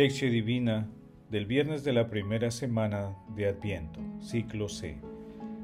Lección 0.00 0.30
Divina 0.30 0.88
del 1.28 1.44
viernes 1.44 1.84
de 1.84 1.92
la 1.92 2.08
primera 2.08 2.50
semana 2.50 3.18
de 3.36 3.46
Adviento, 3.46 4.00
ciclo 4.22 4.70
C. 4.70 4.96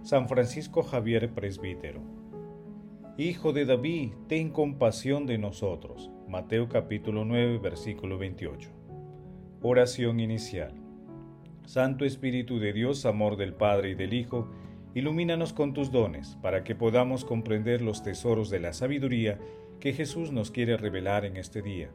San 0.02 0.28
Francisco 0.28 0.82
Javier 0.82 1.30
Presbítero. 1.30 2.02
Hijo 3.16 3.54
de 3.54 3.64
David, 3.64 4.10
ten 4.28 4.50
compasión 4.50 5.24
de 5.24 5.38
nosotros. 5.38 6.10
Mateo 6.28 6.68
capítulo 6.68 7.24
9, 7.24 7.56
versículo 7.60 8.18
28. 8.18 8.68
Oración 9.62 10.20
inicial. 10.20 10.74
Santo 11.64 12.04
Espíritu 12.04 12.58
de 12.58 12.74
Dios, 12.74 13.06
amor 13.06 13.38
del 13.38 13.54
Padre 13.54 13.92
y 13.92 13.94
del 13.94 14.12
Hijo, 14.12 14.50
ilumínanos 14.94 15.54
con 15.54 15.72
tus 15.72 15.90
dones, 15.90 16.36
para 16.42 16.62
que 16.62 16.74
podamos 16.74 17.24
comprender 17.24 17.80
los 17.80 18.02
tesoros 18.02 18.50
de 18.50 18.60
la 18.60 18.74
sabiduría 18.74 19.38
que 19.80 19.94
Jesús 19.94 20.30
nos 20.30 20.50
quiere 20.50 20.76
revelar 20.76 21.24
en 21.24 21.38
este 21.38 21.62
día 21.62 21.90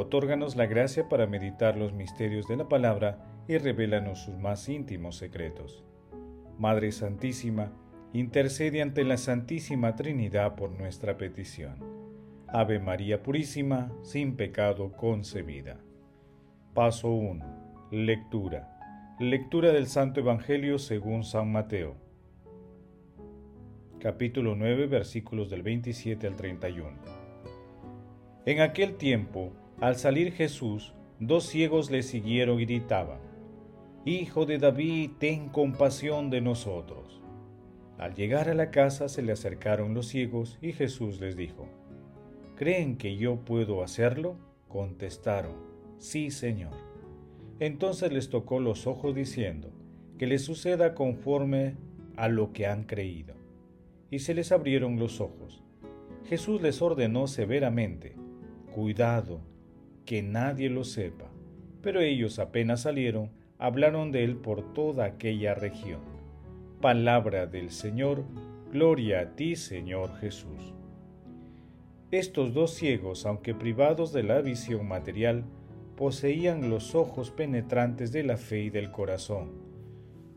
Otórganos 0.00 0.54
la 0.54 0.66
gracia 0.66 1.08
para 1.08 1.26
meditar 1.26 1.76
los 1.76 1.92
misterios 1.92 2.46
de 2.46 2.56
la 2.56 2.68
palabra 2.68 3.18
y 3.48 3.58
revélanos 3.58 4.20
sus 4.20 4.38
más 4.38 4.68
íntimos 4.68 5.16
secretos. 5.16 5.82
Madre 6.56 6.92
Santísima, 6.92 7.72
intercede 8.12 8.80
ante 8.80 9.02
la 9.02 9.16
Santísima 9.16 9.96
Trinidad 9.96 10.54
por 10.54 10.70
nuestra 10.70 11.18
petición. 11.18 11.80
Ave 12.46 12.78
María 12.78 13.24
Purísima, 13.24 13.90
sin 14.02 14.36
pecado 14.36 14.92
concebida. 14.92 15.80
Paso 16.74 17.10
1. 17.10 17.88
Lectura. 17.90 19.16
Lectura 19.18 19.72
del 19.72 19.88
Santo 19.88 20.20
Evangelio 20.20 20.78
según 20.78 21.24
San 21.24 21.50
Mateo. 21.50 21.96
Capítulo 23.98 24.54
9, 24.54 24.86
versículos 24.86 25.50
del 25.50 25.64
27 25.64 26.24
al 26.28 26.36
31. 26.36 27.18
En 28.46 28.60
aquel 28.60 28.94
tiempo, 28.94 29.52
al 29.80 29.96
salir 29.96 30.32
Jesús, 30.32 30.92
dos 31.20 31.44
ciegos 31.44 31.90
le 31.90 32.02
siguieron 32.02 32.60
y 32.60 32.64
gritaban, 32.64 33.20
Hijo 34.04 34.46
de 34.46 34.58
David, 34.58 35.12
ten 35.18 35.48
compasión 35.48 36.30
de 36.30 36.40
nosotros. 36.40 37.20
Al 37.98 38.14
llegar 38.14 38.48
a 38.48 38.54
la 38.54 38.70
casa 38.70 39.08
se 39.08 39.22
le 39.22 39.32
acercaron 39.32 39.94
los 39.94 40.08
ciegos 40.08 40.58
y 40.62 40.72
Jesús 40.72 41.20
les 41.20 41.36
dijo, 41.36 41.68
¿Creen 42.56 42.96
que 42.96 43.16
yo 43.16 43.36
puedo 43.44 43.82
hacerlo? 43.82 44.36
Contestaron, 44.68 45.54
Sí, 45.98 46.30
Señor. 46.30 46.72
Entonces 47.60 48.12
les 48.12 48.30
tocó 48.30 48.60
los 48.60 48.86
ojos 48.86 49.14
diciendo, 49.14 49.70
que 50.18 50.26
les 50.26 50.44
suceda 50.44 50.94
conforme 50.94 51.76
a 52.16 52.28
lo 52.28 52.52
que 52.52 52.66
han 52.66 52.84
creído. 52.84 53.34
Y 54.10 54.20
se 54.20 54.34
les 54.34 54.50
abrieron 54.52 54.98
los 54.98 55.20
ojos. 55.20 55.62
Jesús 56.24 56.62
les 56.62 56.82
ordenó 56.82 57.26
severamente, 57.26 58.16
Cuidado, 58.74 59.40
que 60.08 60.22
nadie 60.22 60.70
lo 60.70 60.84
sepa. 60.84 61.26
Pero 61.82 62.00
ellos 62.00 62.38
apenas 62.38 62.80
salieron, 62.80 63.30
hablaron 63.58 64.10
de 64.10 64.24
él 64.24 64.36
por 64.36 64.72
toda 64.72 65.04
aquella 65.04 65.54
región. 65.54 66.00
Palabra 66.80 67.46
del 67.46 67.70
Señor, 67.70 68.24
gloria 68.72 69.20
a 69.20 69.36
ti 69.36 69.54
Señor 69.54 70.16
Jesús. 70.16 70.72
Estos 72.10 72.54
dos 72.54 72.72
ciegos, 72.72 73.26
aunque 73.26 73.54
privados 73.54 74.14
de 74.14 74.22
la 74.22 74.40
visión 74.40 74.88
material, 74.88 75.44
poseían 75.94 76.70
los 76.70 76.94
ojos 76.94 77.30
penetrantes 77.30 78.10
de 78.10 78.22
la 78.22 78.38
fe 78.38 78.60
y 78.60 78.70
del 78.70 78.90
corazón. 78.90 79.50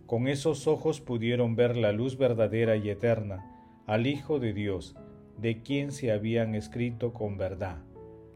Con 0.05 0.27
esos 0.27 0.67
ojos 0.67 0.99
pudieron 0.99 1.55
ver 1.55 1.77
la 1.77 1.93
luz 1.93 2.17
verdadera 2.17 2.75
y 2.75 2.89
eterna, 2.89 3.49
al 3.87 4.05
Hijo 4.05 4.37
de 4.37 4.51
Dios, 4.51 4.97
de 5.37 5.61
quien 5.61 5.93
se 5.93 6.11
habían 6.11 6.55
escrito 6.55 7.13
con 7.13 7.37
verdad 7.37 7.77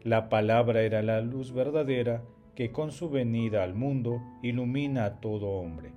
la 0.06 0.28
palabra 0.28 0.82
era 0.82 1.02
la 1.02 1.20
luz 1.20 1.52
verdadera 1.52 2.22
que 2.54 2.70
con 2.70 2.92
su 2.92 3.10
venida 3.10 3.64
al 3.64 3.74
mundo 3.74 4.22
ilumina 4.40 5.04
a 5.04 5.20
todo 5.20 5.48
hombre. 5.48 5.94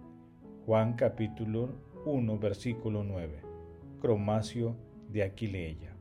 Juan 0.66 0.94
capítulo 0.94 1.76
1 2.08 2.40
versículo 2.40 3.04
9. 3.04 3.44
Cromacio 4.02 4.76
de 5.10 5.22
Aquileia. 5.22 5.96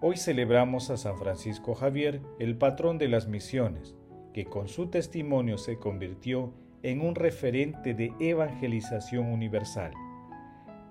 Hoy 0.00 0.16
celebramos 0.16 0.90
a 0.90 0.96
San 0.96 1.18
Francisco 1.18 1.74
Javier, 1.74 2.20
el 2.38 2.56
patrón 2.56 2.96
de 2.96 3.08
las 3.08 3.26
misiones, 3.26 3.96
que 4.32 4.44
con 4.44 4.68
su 4.68 4.86
testimonio 4.86 5.58
se 5.58 5.78
convirtió 5.78 6.54
en 6.84 7.00
un 7.00 7.16
referente 7.16 7.92
de 7.92 8.12
evangelización 8.20 9.26
universal. 9.26 9.94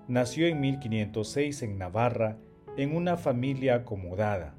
Nació 0.06 0.48
en 0.48 0.60
1506 0.60 1.62
en 1.62 1.78
Navarra, 1.78 2.36
en 2.76 2.94
una 2.94 3.16
familia 3.16 3.76
acomodada 3.76 4.54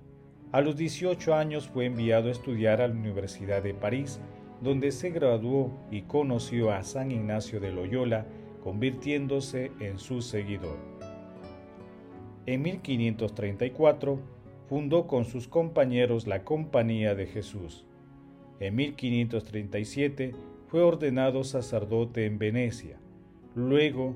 a 0.54 0.62
los 0.62 0.78
18 0.78 1.34
años 1.34 1.68
fue 1.68 1.88
enviado 1.88 2.30
a 2.30 2.32
estudiar 2.32 2.80
a 2.80 2.88
la 2.88 2.94
Universidad 2.94 3.64
de 3.64 3.74
París, 3.74 4.22
donde 4.62 4.92
se 4.92 5.10
graduó 5.10 5.72
y 5.90 6.04
conoció 6.04 6.72
a 6.72 6.84
San 6.84 7.12
Ignacio 7.12 7.60
de 7.60 7.72
Loyola, 7.72 8.28
convirtiéndose 8.64 9.72
en 9.80 9.98
su 9.98 10.22
seguidor. 10.22 10.78
En 12.46 12.62
1534 12.62 14.20
fundó 14.70 15.08
con 15.08 15.26
sus 15.26 15.48
compañeros 15.48 16.28
la 16.28 16.44
Compañía 16.44 17.16
de 17.16 17.26
Jesús. 17.26 17.88
En 18.60 18.76
1537 18.76 20.36
fue 20.68 20.84
ordenado 20.84 21.44
sacerdote 21.44 22.28
en 22.28 22.38
Venecia. 22.38 23.00
Luego 23.56 24.16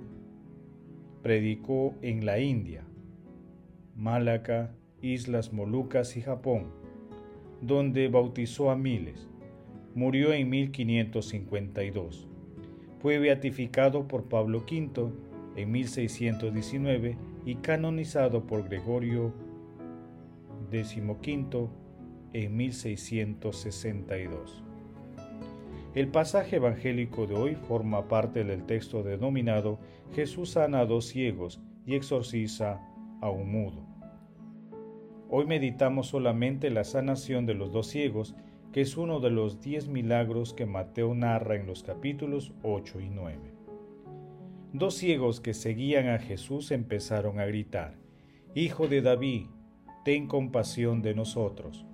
predicó 1.23 1.95
en 2.03 2.27
la 2.27 2.37
India, 2.39 2.83
Málaca, 3.95 4.75
Islas 5.01 5.51
Molucas 5.53 6.17
y 6.17 6.21
Japón, 6.21 6.67
donde 7.61 8.07
bautizó 8.07 8.71
a 8.71 8.75
miles. 8.75 9.29
Murió 9.95 10.33
en 10.33 10.49
1552. 10.49 12.27
Fue 12.99 13.19
beatificado 13.19 14.07
por 14.07 14.23
Pablo 14.25 14.65
V 14.69 15.11
en 15.55 15.71
1619 15.71 17.17
y 17.45 17.55
canonizado 17.55 18.45
por 18.45 18.67
Gregorio 18.67 19.33
XV 20.71 21.69
en 22.33 22.57
1662. 22.57 24.63
El 25.95 26.09
pasaje 26.09 26.57
evangélico 26.57 27.25
de 27.25 27.35
hoy 27.35 27.55
forma 27.55 28.07
parte 28.07 28.43
del 28.43 28.65
texto 28.65 29.01
denominado 29.01 29.79
Jesús 30.13 30.51
sana 30.51 30.81
a 30.81 30.85
dos 30.85 31.05
ciegos 31.05 31.59
y 31.85 31.95
exorciza 31.95 32.81
a 33.21 33.31
un 33.31 33.51
mudo. 33.51 33.86
Hoy 35.29 35.45
meditamos 35.45 36.07
solamente 36.07 36.69
la 36.69 36.85
sanación 36.85 37.45
de 37.45 37.53
los 37.53 37.73
dos 37.73 37.87
ciegos, 37.87 38.33
que 38.71 38.79
es 38.79 38.95
uno 38.95 39.19
de 39.19 39.29
los 39.29 39.59
diez 39.59 39.89
milagros 39.89 40.53
que 40.53 40.65
Mateo 40.65 41.13
narra 41.13 41.55
en 41.55 41.67
los 41.67 41.83
capítulos 41.83 42.53
8 42.63 43.01
y 43.01 43.09
9. 43.09 43.37
Dos 44.71 44.93
ciegos 44.93 45.41
que 45.41 45.53
seguían 45.53 46.07
a 46.07 46.19
Jesús 46.19 46.71
empezaron 46.71 47.39
a 47.39 47.45
gritar, 47.45 47.95
Hijo 48.55 48.87
de 48.87 49.01
David, 49.01 49.47
ten 50.05 50.27
compasión 50.27 51.01
de 51.01 51.13
nosotros. 51.13 51.85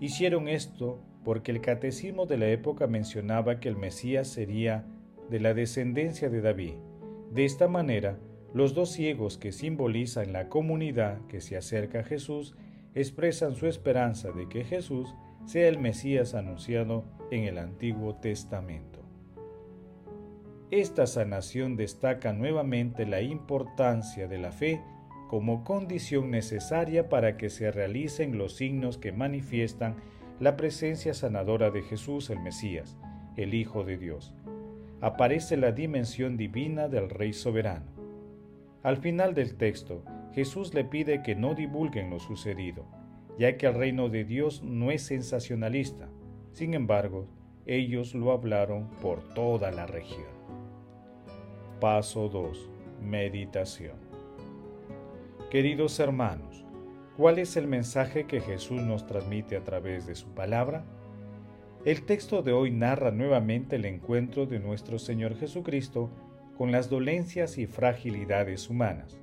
Hicieron 0.00 0.48
esto 0.48 1.00
porque 1.24 1.52
el 1.52 1.60
catecismo 1.60 2.26
de 2.26 2.38
la 2.38 2.48
época 2.48 2.88
mencionaba 2.88 3.60
que 3.60 3.68
el 3.68 3.76
Mesías 3.76 4.26
sería 4.26 4.84
de 5.30 5.38
la 5.38 5.54
descendencia 5.54 6.28
de 6.28 6.40
David. 6.40 6.74
De 7.30 7.44
esta 7.44 7.68
manera, 7.68 8.18
los 8.56 8.72
dos 8.72 8.88
ciegos 8.90 9.36
que 9.36 9.52
simbolizan 9.52 10.32
la 10.32 10.48
comunidad 10.48 11.20
que 11.26 11.42
se 11.42 11.58
acerca 11.58 12.00
a 12.00 12.04
Jesús 12.04 12.56
expresan 12.94 13.54
su 13.54 13.66
esperanza 13.66 14.32
de 14.32 14.48
que 14.48 14.64
Jesús 14.64 15.14
sea 15.44 15.68
el 15.68 15.78
Mesías 15.78 16.32
anunciado 16.32 17.04
en 17.30 17.44
el 17.44 17.58
Antiguo 17.58 18.14
Testamento. 18.14 19.00
Esta 20.70 21.06
sanación 21.06 21.76
destaca 21.76 22.32
nuevamente 22.32 23.04
la 23.04 23.20
importancia 23.20 24.26
de 24.26 24.38
la 24.38 24.52
fe 24.52 24.80
como 25.28 25.62
condición 25.62 26.30
necesaria 26.30 27.10
para 27.10 27.36
que 27.36 27.50
se 27.50 27.70
realicen 27.70 28.38
los 28.38 28.56
signos 28.56 28.96
que 28.96 29.12
manifiestan 29.12 29.96
la 30.40 30.56
presencia 30.56 31.12
sanadora 31.12 31.70
de 31.70 31.82
Jesús 31.82 32.30
el 32.30 32.40
Mesías, 32.40 32.96
el 33.36 33.52
Hijo 33.52 33.84
de 33.84 33.98
Dios. 33.98 34.32
Aparece 35.02 35.58
la 35.58 35.72
dimensión 35.72 36.38
divina 36.38 36.88
del 36.88 37.10
Rey 37.10 37.34
soberano. 37.34 37.95
Al 38.86 38.98
final 38.98 39.34
del 39.34 39.56
texto, 39.56 40.04
Jesús 40.32 40.72
le 40.72 40.84
pide 40.84 41.20
que 41.24 41.34
no 41.34 41.56
divulguen 41.56 42.08
lo 42.08 42.20
sucedido, 42.20 42.86
ya 43.36 43.56
que 43.56 43.66
el 43.66 43.74
reino 43.74 44.08
de 44.08 44.22
Dios 44.22 44.62
no 44.62 44.92
es 44.92 45.02
sensacionalista. 45.02 46.08
Sin 46.52 46.72
embargo, 46.72 47.26
ellos 47.66 48.14
lo 48.14 48.30
hablaron 48.30 48.88
por 49.02 49.24
toda 49.34 49.72
la 49.72 49.86
región. 49.86 50.28
Paso 51.80 52.28
2. 52.28 52.70
Meditación. 53.02 53.96
Queridos 55.50 55.98
hermanos, 55.98 56.64
¿cuál 57.16 57.40
es 57.40 57.56
el 57.56 57.66
mensaje 57.66 58.26
que 58.26 58.40
Jesús 58.40 58.82
nos 58.82 59.04
transmite 59.04 59.56
a 59.56 59.64
través 59.64 60.06
de 60.06 60.14
su 60.14 60.28
palabra? 60.28 60.84
El 61.84 62.02
texto 62.04 62.40
de 62.40 62.52
hoy 62.52 62.70
narra 62.70 63.10
nuevamente 63.10 63.74
el 63.74 63.84
encuentro 63.84 64.46
de 64.46 64.60
nuestro 64.60 65.00
Señor 65.00 65.34
Jesucristo 65.34 66.08
con 66.56 66.72
las 66.72 66.88
dolencias 66.88 67.58
y 67.58 67.66
fragilidades 67.66 68.70
humanas. 68.70 69.18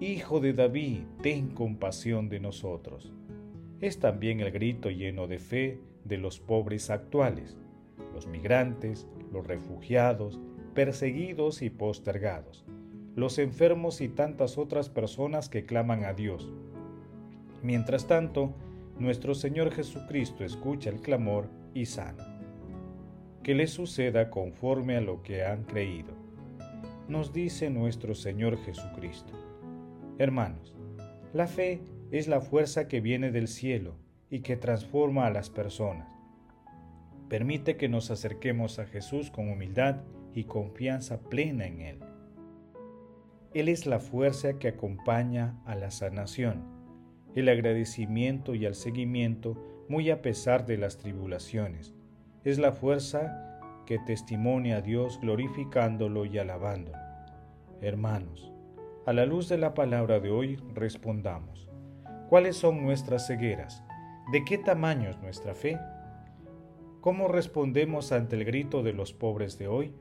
Hijo 0.00 0.40
de 0.40 0.52
David, 0.52 1.00
ten 1.22 1.48
compasión 1.48 2.28
de 2.28 2.40
nosotros. 2.40 3.12
es 3.80 3.98
también 3.98 4.40
el 4.40 4.50
grito 4.52 4.88
lleno 4.88 5.26
de 5.26 5.38
fe 5.38 5.80
de 6.04 6.16
los 6.16 6.40
pobres 6.40 6.88
actuales, 6.88 7.56
los 8.14 8.26
migrantes, 8.26 9.06
los 9.32 9.46
refugiados, 9.46 10.40
perseguidos 10.74 11.60
y 11.60 11.70
postergados, 11.70 12.64
los 13.16 13.38
enfermos 13.38 14.00
y 14.00 14.08
tantas 14.08 14.56
otras 14.56 14.88
personas 14.88 15.48
que 15.48 15.66
claman 15.66 16.04
a 16.04 16.14
Dios. 16.14 16.52
Mientras 17.62 18.06
tanto, 18.06 18.54
nuestro 18.98 19.34
Señor 19.34 19.70
Jesucristo 19.72 20.44
escucha 20.44 20.88
el 20.88 21.00
clamor 21.00 21.48
y 21.74 21.86
sana. 21.86 22.35
Que 23.46 23.54
les 23.54 23.70
suceda 23.70 24.28
conforme 24.28 24.96
a 24.96 25.00
lo 25.00 25.22
que 25.22 25.44
han 25.44 25.62
creído. 25.62 26.12
Nos 27.06 27.32
dice 27.32 27.70
nuestro 27.70 28.16
Señor 28.16 28.58
Jesucristo. 28.64 29.34
Hermanos, 30.18 30.74
la 31.32 31.46
fe 31.46 31.80
es 32.10 32.26
la 32.26 32.40
fuerza 32.40 32.88
que 32.88 33.00
viene 33.00 33.30
del 33.30 33.46
cielo 33.46 33.94
y 34.30 34.40
que 34.40 34.56
transforma 34.56 35.28
a 35.28 35.30
las 35.30 35.48
personas. 35.48 36.08
Permite 37.28 37.76
que 37.76 37.88
nos 37.88 38.10
acerquemos 38.10 38.80
a 38.80 38.86
Jesús 38.86 39.30
con 39.30 39.48
humildad 39.48 40.02
y 40.34 40.42
confianza 40.42 41.20
plena 41.20 41.66
en 41.66 41.82
Él. 41.82 41.98
Él 43.54 43.68
es 43.68 43.86
la 43.86 44.00
fuerza 44.00 44.58
que 44.58 44.66
acompaña 44.66 45.62
a 45.66 45.76
la 45.76 45.92
sanación, 45.92 46.64
el 47.36 47.48
agradecimiento 47.48 48.56
y 48.56 48.66
al 48.66 48.74
seguimiento 48.74 49.86
muy 49.88 50.10
a 50.10 50.20
pesar 50.20 50.66
de 50.66 50.78
las 50.78 50.98
tribulaciones. 50.98 51.95
Es 52.46 52.60
la 52.60 52.70
fuerza 52.70 53.58
que 53.86 53.98
testimonia 53.98 54.76
a 54.76 54.80
Dios 54.80 55.18
glorificándolo 55.20 56.26
y 56.26 56.38
alabándolo. 56.38 56.96
Hermanos, 57.80 58.52
a 59.04 59.12
la 59.12 59.26
luz 59.26 59.48
de 59.48 59.58
la 59.58 59.74
palabra 59.74 60.20
de 60.20 60.30
hoy 60.30 60.56
respondamos. 60.72 61.68
¿Cuáles 62.28 62.56
son 62.56 62.84
nuestras 62.84 63.26
cegueras? 63.26 63.82
¿De 64.30 64.44
qué 64.44 64.58
tamaño 64.58 65.10
es 65.10 65.18
nuestra 65.18 65.56
fe? 65.56 65.76
¿Cómo 67.00 67.26
respondemos 67.26 68.12
ante 68.12 68.36
el 68.36 68.44
grito 68.44 68.84
de 68.84 68.92
los 68.92 69.12
pobres 69.12 69.58
de 69.58 69.66
hoy? 69.66 69.92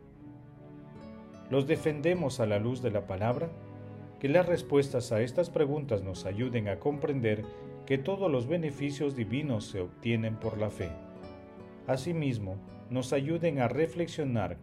¿Los 1.50 1.66
defendemos 1.66 2.40
a 2.40 2.46
la 2.46 2.60
luz 2.60 2.84
de 2.84 2.92
la 2.92 3.08
palabra? 3.08 3.50
Que 4.20 4.30
las 4.30 4.46
respuestas 4.46 5.12
a 5.12 5.22
estas 5.22 5.50
preguntas 5.50 6.04
nos 6.04 6.28
ayuden 6.28 6.68
a 6.68 6.78
comprender 6.78 7.44
que 7.88 7.98
todos 7.98 8.32
los 8.32 8.46
beneficios 8.46 9.16
divinos 9.16 9.66
se 9.66 9.82
obtienen 9.82 10.36
por 10.36 10.60
la 10.60 10.70
fe. 10.70 10.92
Asimismo, 11.88 12.58
nos 12.90 13.14
ayuden 13.14 13.60
a 13.60 13.68
reflexionar 13.68 14.58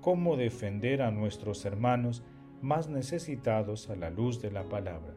cómo 0.00 0.36
defender 0.36 1.02
a 1.02 1.10
nuestros 1.10 1.64
hermanos 1.64 2.22
más 2.60 2.88
necesitados 2.88 3.90
a 3.90 3.96
la 3.96 4.10
luz 4.10 4.40
de 4.40 4.50
la 4.50 4.68
palabra. 4.68 5.14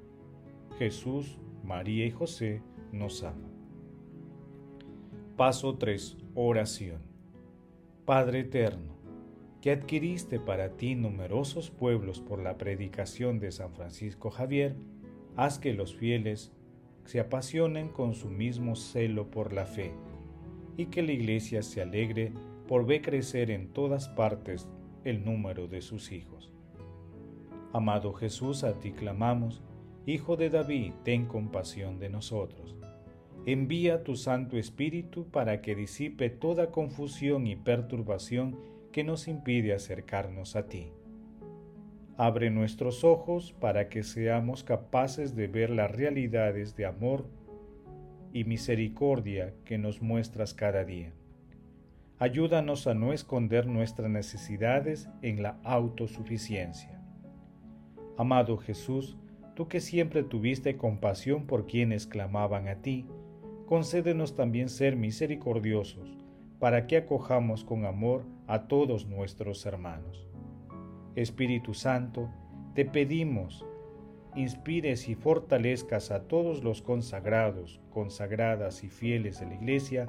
Jesús, 0.77 1.37
María 1.63 2.05
y 2.05 2.11
José 2.11 2.61
nos 2.91 3.23
aman. 3.23 3.53
Paso 5.37 5.77
3. 5.77 6.17
Oración. 6.33 7.01
Padre 8.05 8.41
eterno, 8.41 8.95
que 9.61 9.71
adquiriste 9.71 10.39
para 10.39 10.77
ti 10.77 10.95
numerosos 10.95 11.71
pueblos 11.71 12.21
por 12.21 12.39
la 12.39 12.57
predicación 12.57 13.39
de 13.39 13.51
San 13.51 13.73
Francisco 13.73 14.29
Javier, 14.29 14.75
haz 15.35 15.59
que 15.59 15.73
los 15.73 15.95
fieles 15.95 16.51
se 17.05 17.19
apasionen 17.19 17.89
con 17.89 18.13
su 18.13 18.29
mismo 18.29 18.75
celo 18.75 19.31
por 19.31 19.53
la 19.53 19.65
fe, 19.65 19.93
y 20.77 20.87
que 20.87 21.01
la 21.01 21.11
Iglesia 21.11 21.61
se 21.61 21.81
alegre 21.81 22.33
por 22.67 22.85
ver 22.85 23.01
crecer 23.01 23.51
en 23.51 23.67
todas 23.67 24.09
partes 24.09 24.67
el 25.03 25.23
número 25.23 25.67
de 25.67 25.81
sus 25.81 26.11
hijos. 26.11 26.51
Amado 27.73 28.13
Jesús, 28.13 28.63
a 28.63 28.79
ti 28.79 28.91
clamamos, 28.91 29.61
Hijo 30.07 30.37
de 30.37 30.49
David, 30.49 30.93
ten 31.03 31.25
compasión 31.25 31.99
de 31.99 32.09
nosotros. 32.09 32.75
Envía 33.47 34.03
tu 34.03 34.15
Santo 34.15 34.57
Espíritu 34.57 35.25
para 35.29 35.61
que 35.61 35.75
disipe 35.75 36.29
toda 36.29 36.71
confusión 36.71 37.47
y 37.47 37.55
perturbación 37.55 38.57
que 38.91 39.03
nos 39.03 39.27
impide 39.27 39.73
acercarnos 39.73 40.55
a 40.55 40.67
ti. 40.67 40.91
Abre 42.17 42.49
nuestros 42.49 43.03
ojos 43.03 43.53
para 43.59 43.89
que 43.89 44.03
seamos 44.03 44.63
capaces 44.63 45.35
de 45.35 45.47
ver 45.47 45.69
las 45.69 45.91
realidades 45.91 46.75
de 46.75 46.85
amor 46.85 47.27
y 48.35 48.43
misericordia 48.43 49.53
que 49.63 49.77
nos 49.77 50.01
muestras 50.01 50.53
cada 50.53 50.83
día. 50.83 51.13
Ayúdanos 52.19 52.85
a 52.85 52.93
no 52.93 53.13
esconder 53.13 53.65
nuestras 53.65 54.09
necesidades 54.09 55.07
en 55.21 55.41
la 55.41 55.57
autosuficiencia. 55.63 57.01
Amado 58.17 58.57
Jesús, 58.57 59.15
tú 59.55 59.69
que 59.69 59.79
siempre 59.79 60.21
tuviste 60.21 60.75
compasión 60.75 61.47
por 61.47 61.65
quienes 61.65 62.07
clamaban 62.07 62.67
a 62.67 62.81
ti, 62.81 63.05
concédenos 63.67 64.35
también 64.35 64.67
ser 64.67 64.97
misericordiosos 64.97 66.17
para 66.59 66.87
que 66.87 66.97
acojamos 66.97 67.63
con 67.63 67.85
amor 67.85 68.25
a 68.47 68.67
todos 68.67 69.07
nuestros 69.07 69.65
hermanos. 69.65 70.27
Espíritu 71.15 71.73
Santo, 71.73 72.29
te 72.73 72.83
pedimos, 72.83 73.65
inspires 74.35 75.07
y 75.07 75.15
fortalezcas 75.15 76.11
a 76.11 76.27
todos 76.27 76.63
los 76.63 76.81
consagrados, 76.81 77.79
consagradas 77.89 78.83
y 78.83 78.89
fieles 78.89 79.39
de 79.39 79.47
la 79.47 79.55
Iglesia, 79.55 80.07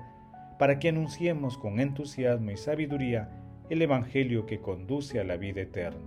para 0.59 0.79
que 0.79 0.89
anunciemos 0.89 1.59
con 1.59 1.81
entusiasmo 1.81 2.51
y 2.51 2.57
sabiduría 2.57 3.31
el 3.71 3.83
Evangelio 3.83 4.47
que 4.47 4.61
conduce 4.61 5.21
a 5.21 5.25
la 5.25 5.37
vida 5.37 5.61
eterna. 5.61 6.01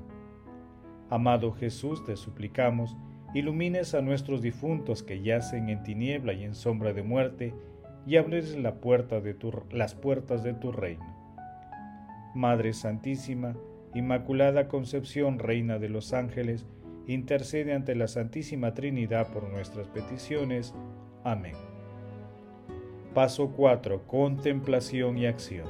Amado 1.10 1.52
Jesús, 1.52 2.04
te 2.06 2.16
suplicamos, 2.16 2.96
ilumines 3.34 3.94
a 3.94 4.02
nuestros 4.02 4.42
difuntos 4.42 5.04
que 5.04 5.22
yacen 5.22 5.70
en 5.70 5.84
tiniebla 5.84 6.34
y 6.34 6.44
en 6.44 6.56
sombra 6.56 6.94
de 6.94 7.04
muerte, 7.04 7.54
y 8.06 8.16
abres 8.16 8.58
las 8.58 8.74
puertas 8.74 9.24
de 10.44 10.54
tu 10.54 10.72
reino. 10.72 11.06
Madre 12.34 12.74
Santísima, 12.74 13.56
Inmaculada 13.94 14.68
Concepción, 14.68 15.40
Reina 15.40 15.80
de 15.80 15.90
los 15.90 16.14
Ángeles, 16.14 16.66
intercede 17.14 17.74
ante 17.74 17.96
la 17.96 18.08
Santísima 18.08 18.74
Trinidad 18.74 19.32
por 19.32 19.50
nuestras 19.50 19.88
peticiones. 19.88 20.74
Amén. 21.24 21.56
Paso 23.14 23.52
4. 23.56 24.06
Contemplación 24.08 25.18
y 25.18 25.26
acción. 25.26 25.68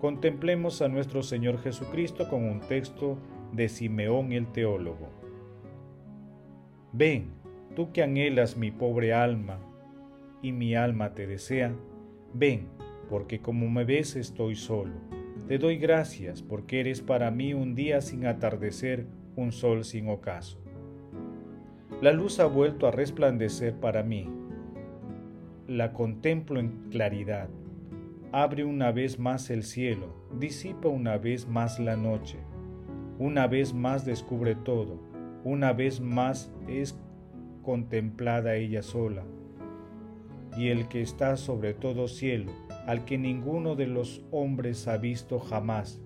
Contemplemos 0.00 0.82
a 0.82 0.88
nuestro 0.88 1.22
Señor 1.22 1.62
Jesucristo 1.62 2.28
con 2.28 2.44
un 2.44 2.60
texto 2.60 3.18
de 3.52 3.68
Simeón 3.68 4.32
el 4.32 4.46
teólogo. 4.52 5.08
Ven, 6.92 7.30
tú 7.74 7.92
que 7.92 8.02
anhelas 8.02 8.56
mi 8.56 8.70
pobre 8.70 9.14
alma, 9.14 9.58
y 10.42 10.52
mi 10.52 10.74
alma 10.74 11.14
te 11.14 11.26
desea, 11.26 11.74
ven, 12.32 12.68
porque 13.08 13.40
como 13.40 13.68
me 13.68 13.84
ves 13.84 14.16
estoy 14.16 14.54
solo. 14.54 14.94
Te 15.48 15.58
doy 15.58 15.76
gracias 15.76 16.42
porque 16.42 16.80
eres 16.80 17.00
para 17.00 17.30
mí 17.30 17.54
un 17.54 17.74
día 17.74 18.00
sin 18.00 18.26
atardecer, 18.26 19.06
un 19.36 19.52
sol 19.52 19.84
sin 19.84 20.08
ocaso. 20.08 20.58
La 22.00 22.12
luz 22.12 22.40
ha 22.40 22.46
vuelto 22.46 22.86
a 22.86 22.90
resplandecer 22.90 23.74
para 23.74 24.02
mí. 24.02 24.28
La 25.68 25.92
contemplo 25.92 26.58
en 26.58 26.88
claridad. 26.90 27.48
Abre 28.32 28.64
una 28.64 28.92
vez 28.92 29.18
más 29.18 29.50
el 29.50 29.62
cielo, 29.62 30.14
disipa 30.38 30.88
una 30.88 31.16
vez 31.16 31.46
más 31.46 31.78
la 31.78 31.96
noche. 31.96 32.38
Una 33.18 33.46
vez 33.46 33.72
más 33.72 34.04
descubre 34.04 34.54
todo, 34.54 34.98
una 35.44 35.72
vez 35.72 36.00
más 36.00 36.52
es 36.68 36.98
contemplada 37.62 38.56
ella 38.56 38.82
sola 38.82 39.24
y 40.56 40.68
el 40.68 40.88
que 40.88 41.02
está 41.02 41.36
sobre 41.36 41.74
todo 41.74 42.08
cielo, 42.08 42.52
al 42.86 43.04
que 43.04 43.18
ninguno 43.18 43.76
de 43.76 43.86
los 43.86 44.24
hombres 44.30 44.88
ha 44.88 44.96
visto 44.96 45.38
jamás. 45.38 46.00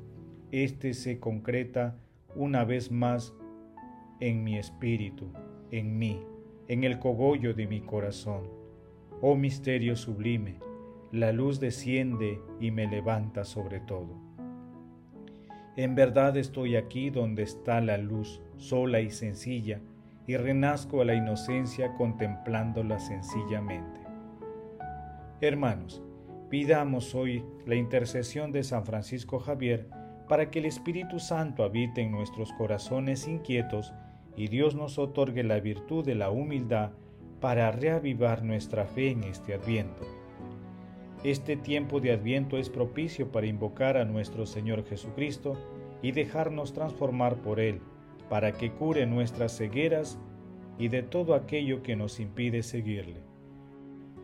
Este 0.51 0.93
se 0.93 1.21
concreta 1.21 1.97
una 2.35 2.65
vez 2.65 2.91
más 2.91 3.35
en 4.21 4.45
mi 4.45 4.59
espíritu, 4.59 5.33
en 5.71 5.99
mí, 5.99 6.23
en 6.69 6.85
el 6.85 6.99
cogollo 6.99 7.55
de 7.55 7.67
mi 7.67 7.81
corazón. 7.81 8.49
Oh 9.21 9.35
misterio 9.35 9.97
sublime, 9.97 10.59
la 11.13 11.33
luz 11.33 11.61
desciende 11.61 12.41
y 12.61 12.71
me 12.71 12.87
levanta 12.87 13.45
sobre 13.45 13.81
todo. 13.81 14.17
En 15.77 15.95
verdad 15.95 16.37
estoy 16.37 16.77
aquí 16.77 17.11
donde 17.11 17.43
está 17.43 17.81
la 17.81 17.97
luz, 17.97 18.43
sola 18.57 19.01
y 19.01 19.11
sencilla, 19.11 19.81
y 20.27 20.37
renazco 20.37 21.01
a 21.01 21.05
la 21.05 21.15
inocencia 21.15 21.95
contemplándola 21.95 22.99
sencillamente. 22.99 24.01
Hermanos, 25.41 26.03
pidamos 26.51 27.15
hoy 27.15 27.45
la 27.67 27.75
intercesión 27.75 28.53
de 28.53 28.63
San 28.63 28.85
Francisco 28.85 29.39
Javier 29.39 29.89
para 30.31 30.49
que 30.49 30.61
el 30.61 30.67
Espíritu 30.67 31.19
Santo 31.19 31.65
habite 31.65 32.03
en 32.03 32.13
nuestros 32.13 32.53
corazones 32.53 33.27
inquietos 33.27 33.93
y 34.37 34.47
Dios 34.47 34.77
nos 34.77 34.97
otorgue 34.97 35.43
la 35.43 35.59
virtud 35.59 36.05
de 36.05 36.15
la 36.15 36.31
humildad 36.31 36.93
para 37.41 37.73
reavivar 37.73 38.45
nuestra 38.45 38.87
fe 38.87 39.11
en 39.11 39.25
este 39.25 39.55
adviento. 39.55 40.07
Este 41.25 41.57
tiempo 41.57 41.99
de 41.99 42.13
adviento 42.13 42.59
es 42.59 42.71
propicio 42.71 43.33
para 43.33 43.49
invocar 43.49 43.97
a 43.97 44.05
nuestro 44.05 44.47
Señor 44.47 44.85
Jesucristo 44.85 45.57
y 46.01 46.13
dejarnos 46.13 46.75
transformar 46.75 47.43
por 47.43 47.59
Él, 47.59 47.81
para 48.29 48.53
que 48.53 48.71
cure 48.71 49.07
nuestras 49.07 49.57
cegueras 49.59 50.17
y 50.79 50.87
de 50.87 51.03
todo 51.03 51.35
aquello 51.35 51.83
que 51.83 51.97
nos 51.97 52.21
impide 52.21 52.63
seguirle. 52.63 53.21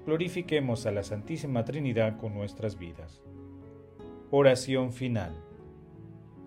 glorifiquemos 0.06 0.86
a 0.86 0.92
la 0.92 1.02
Santísima 1.02 1.64
Trinidad 1.64 2.16
con 2.16 2.32
nuestras 2.32 2.78
vidas. 2.78 3.20
Oración 4.30 4.92
final. 4.92 5.45